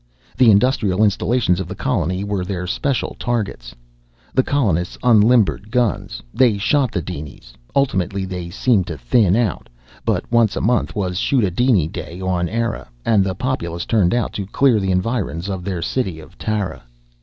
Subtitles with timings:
[0.35, 3.75] The industrial installations of the colony were their special targets.
[4.33, 6.23] The colonists unlimbered guns.
[6.33, 7.53] They shot the dinies.
[7.75, 9.69] Ultimately they seemed to thin out.
[10.03, 14.15] But once a month was shoot a diny day on Eire, and the populace turned
[14.15, 16.81] out to clear the environs of their city of Tara.